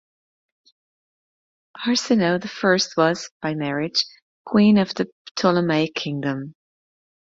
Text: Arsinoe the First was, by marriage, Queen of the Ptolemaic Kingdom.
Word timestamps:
Arsinoe 1.85 2.39
the 2.41 2.47
First 2.47 2.97
was, 2.97 3.29
by 3.39 3.53
marriage, 3.53 4.03
Queen 4.47 4.79
of 4.79 4.95
the 4.95 5.07
Ptolemaic 5.35 5.93
Kingdom. 5.93 6.55